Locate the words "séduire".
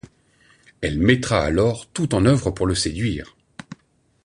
2.73-3.35